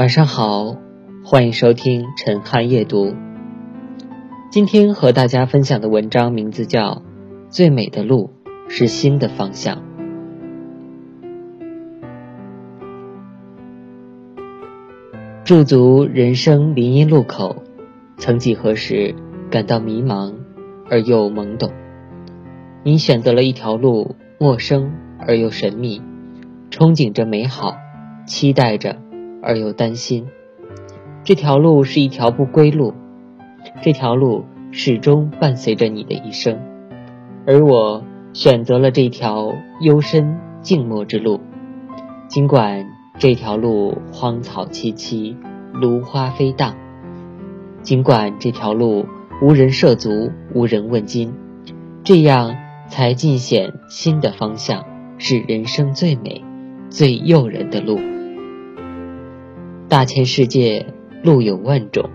[0.00, 0.78] 晚上好，
[1.22, 3.14] 欢迎收听陈汉夜读。
[4.50, 6.80] 今天和大家分享的文章名字叫
[7.50, 8.30] 《最美的路
[8.66, 9.76] 是新的方向》。
[15.44, 17.62] 驻足人生林荫路口，
[18.16, 19.14] 曾几何时
[19.50, 20.32] 感到迷茫
[20.88, 21.70] 而又懵懂。
[22.84, 26.00] 你选择了一条路，陌生而又神秘，
[26.70, 27.74] 憧憬着美好，
[28.26, 28.96] 期待着。
[29.42, 30.26] 而又担心，
[31.24, 32.94] 这条路是一条不归路，
[33.82, 36.58] 这条路始终伴随着你的一生，
[37.46, 41.40] 而我选择了这条幽深静默之路。
[42.28, 42.86] 尽管
[43.18, 45.36] 这条路荒草萋萋，
[45.72, 46.74] 芦花飞荡；
[47.82, 49.06] 尽管这条路
[49.42, 51.34] 无人涉足，无人问津，
[52.04, 52.56] 这样
[52.88, 54.84] 才尽显新的方向
[55.18, 56.44] 是人生最美、
[56.88, 57.98] 最诱人的路。
[59.90, 60.86] 大千世界，
[61.24, 62.08] 路有万种，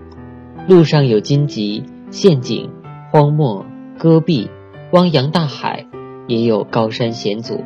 [0.66, 2.70] 路上有荆棘、陷阱、
[3.12, 3.66] 荒漠、
[3.98, 4.48] 戈壁、
[4.92, 5.86] 汪洋大海，
[6.26, 7.62] 也有高山险阻、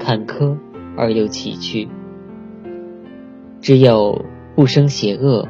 [0.00, 0.56] 坎坷
[0.96, 1.86] 而又崎岖。
[3.60, 4.24] 只有
[4.56, 5.46] 不生邪恶，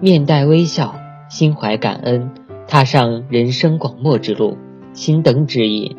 [0.00, 0.96] 面带微笑，
[1.30, 2.32] 心怀感恩，
[2.66, 4.58] 踏上人生广漠之路，
[4.92, 5.96] 心等指引，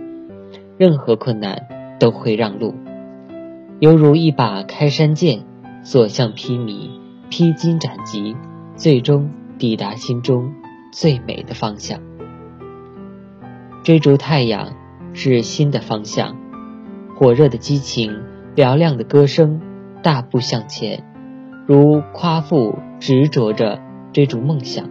[0.77, 1.69] 任何困难
[2.01, 2.75] 都会让路，
[3.79, 5.45] 犹如一把开山剑，
[5.83, 6.89] 所向披靡。
[7.29, 8.35] 披荆斩棘，
[8.75, 10.53] 最终抵达心中
[10.91, 11.99] 最美的方向。
[13.83, 14.73] 追逐太阳
[15.13, 16.35] 是新的方向，
[17.15, 18.21] 火热的激情，
[18.55, 19.61] 嘹亮的歌声，
[20.01, 21.03] 大步向前，
[21.67, 23.79] 如夸父执着着
[24.11, 24.89] 追逐梦想，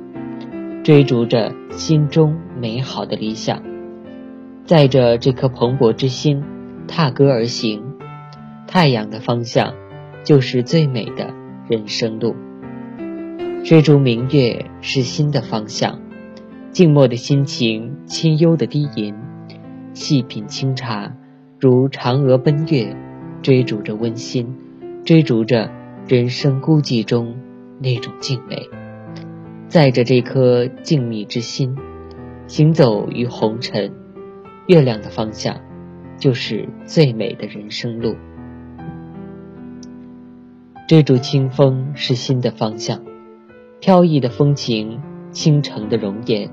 [0.84, 3.62] 追逐着心中美好的理想，
[4.64, 6.42] 载着这颗蓬勃之心，
[6.86, 7.82] 踏歌而行。
[8.66, 9.74] 太阳的方向，
[10.24, 11.37] 就是最美的。
[11.68, 12.34] 人生路，
[13.62, 16.00] 追逐明月是新的方向。
[16.70, 19.14] 静默的心情，清幽的低吟，
[19.92, 21.14] 细品清茶，
[21.60, 22.96] 如嫦娥奔月，
[23.42, 24.56] 追逐着温馨，
[25.04, 25.70] 追逐着
[26.06, 27.36] 人生孤寂中
[27.80, 28.70] 那种静美。
[29.66, 31.76] 载着这颗静谧之心，
[32.46, 33.92] 行走于红尘，
[34.68, 35.60] 月亮的方向，
[36.18, 38.16] 就是最美的人生路。
[40.88, 43.02] 追逐清风是新的方向，
[43.78, 46.50] 飘逸的风情，倾城的容颜，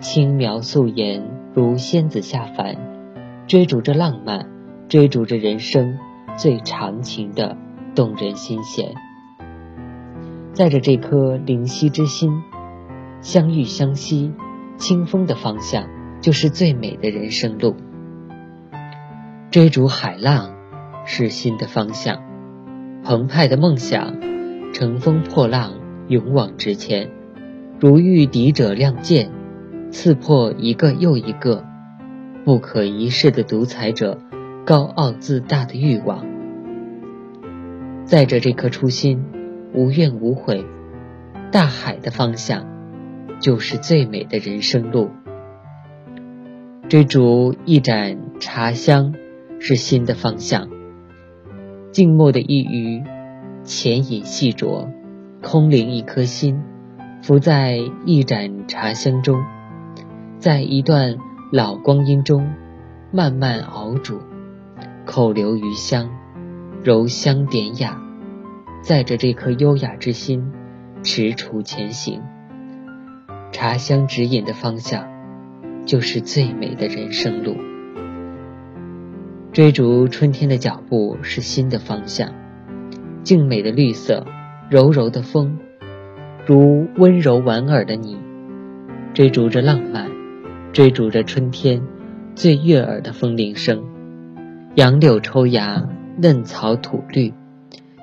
[0.00, 1.22] 轻描素颜
[1.54, 2.76] 如仙子下凡，
[3.46, 4.50] 追逐着浪漫，
[4.88, 5.96] 追逐着人生
[6.36, 7.56] 最长情的
[7.94, 8.92] 动人心弦。
[10.52, 12.42] 载着这颗灵犀之心，
[13.20, 14.32] 相遇相惜，
[14.78, 15.88] 清风的方向
[16.20, 17.76] 就是最美的人生路。
[19.52, 20.56] 追逐海浪
[21.04, 22.33] 是新的方向。
[23.04, 24.14] 澎湃的梦想，
[24.72, 25.74] 乘风破浪，
[26.08, 27.10] 勇往直前，
[27.78, 29.30] 如遇敌者亮剑，
[29.90, 31.66] 刺破一个又一个
[32.46, 34.18] 不可一世的独裁者
[34.64, 36.24] 高傲自大的欲望。
[38.06, 39.22] 载着这颗初心，
[39.74, 40.64] 无怨无悔，
[41.52, 42.66] 大海的方向，
[43.38, 45.10] 就是最美的人生路。
[46.88, 49.12] 追逐一盏茶香，
[49.58, 50.73] 是新的方向。
[51.94, 53.04] 静默的一隅，
[53.62, 54.88] 浅饮细酌，
[55.40, 56.60] 空灵一颗心，
[57.22, 59.40] 浮在一盏茶香中，
[60.40, 61.16] 在一段
[61.52, 62.50] 老光阴中，
[63.12, 64.18] 慢慢熬煮，
[65.06, 66.10] 口留余香，
[66.82, 68.02] 柔香典雅，
[68.82, 70.50] 载着这颗优雅之心，
[71.04, 72.20] 踟蹰前行。
[73.52, 75.06] 茶香指引的方向，
[75.86, 77.54] 就是最美的人生路。
[79.54, 82.34] 追逐春天的脚步是新的方向，
[83.22, 84.26] 静美的绿色，
[84.68, 85.56] 柔柔的风，
[86.44, 88.18] 如温柔婉尔的你，
[89.14, 90.10] 追逐着浪漫，
[90.72, 91.80] 追逐着春天
[92.34, 93.84] 最悦耳的风铃声，
[94.74, 95.88] 杨柳抽芽，
[96.20, 97.32] 嫩草吐绿，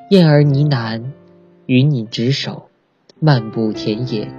[0.09, 1.03] 燕儿呢喃，
[1.65, 2.69] 与你执手，
[3.19, 4.31] 漫步田野，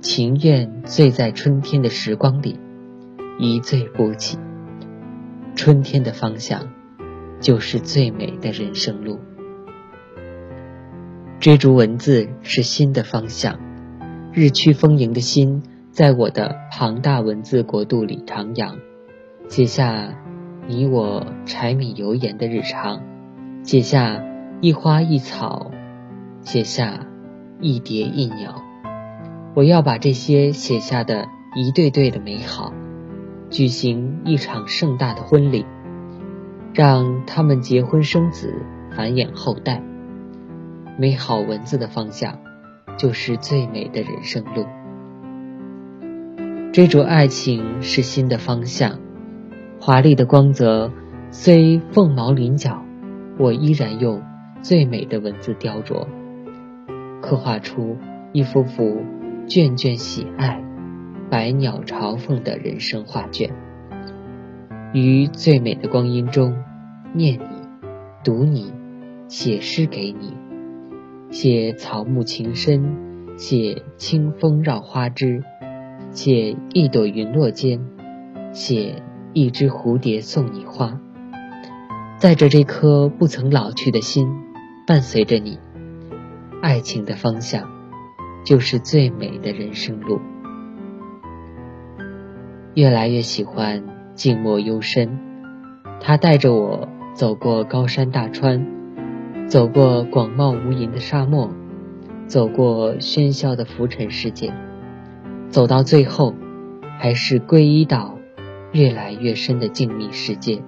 [0.00, 2.58] 情愿醉在春天的时光里，
[3.38, 4.38] 一醉不起。
[5.56, 6.68] 春天的方向，
[7.40, 9.20] 就是最美的人生路。
[11.40, 13.58] 追逐文字是新的方向，
[14.32, 18.76] 日趋丰盈的心，在我的庞大文字国度里徜徉，
[19.48, 20.14] 写下
[20.66, 23.02] 你我柴米油盐的日常，
[23.62, 24.22] 写下
[24.60, 25.70] 一花一草，
[26.40, 27.06] 写下
[27.60, 28.62] 一蝶一鸟。
[29.54, 32.72] 我要把这些写下的一对对的美好。
[33.54, 35.64] 举行一场盛大的婚礼，
[36.74, 38.52] 让他们结婚生子，
[38.90, 39.80] 繁衍后代。
[40.98, 42.40] 美好文字的方向，
[42.96, 44.66] 就是最美的人生路。
[46.72, 48.98] 追逐爱情是新的方向，
[49.80, 50.90] 华丽的光泽
[51.30, 52.82] 虽凤毛麟角，
[53.38, 54.20] 我依然用
[54.62, 56.08] 最美的文字雕琢，
[57.22, 57.96] 刻画出
[58.32, 59.00] 一幅幅
[59.46, 60.60] 卷卷喜爱、
[61.34, 63.50] 百鸟朝凤的人生画卷。
[64.92, 66.54] 于最美的光阴中，
[67.12, 67.88] 念你，
[68.22, 68.72] 读你，
[69.26, 70.32] 写诗给你。
[71.32, 75.42] 写草木情深，写清风绕花枝，
[76.12, 77.80] 写一朵云落间，
[78.52, 79.02] 写
[79.32, 81.00] 一只蝴蝶送你花。
[82.16, 84.28] 载着这颗不曾老去的心，
[84.86, 85.58] 伴随着你，
[86.62, 87.68] 爱情的方向，
[88.44, 90.20] 就是最美的人生路。
[92.74, 93.84] 越来越喜欢
[94.14, 95.18] 静默幽深，
[96.00, 98.66] 它带着我走过高山大川。
[99.46, 101.50] 走过广袤无垠的沙漠，
[102.26, 104.52] 走过喧嚣的浮尘世界，
[105.50, 106.34] 走到最后，
[106.98, 108.18] 还是皈依到
[108.72, 110.62] 越来越深的静谧世界，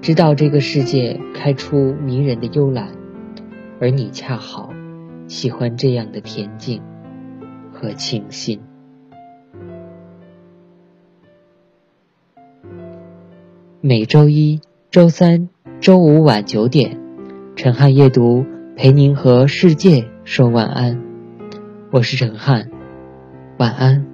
[0.00, 2.88] 直到这个世界开出迷人的幽兰，
[3.80, 4.70] 而你恰好
[5.28, 6.82] 喜欢这样的恬静
[7.72, 8.71] 和清新。
[13.84, 14.60] 每周一、
[14.92, 15.48] 周三、
[15.80, 17.00] 周五晚九点。
[17.56, 18.46] 陈汉夜读
[18.76, 21.02] 陪您和世界说晚安，
[21.90, 22.70] 我是陈汉，
[23.58, 24.11] 晚安。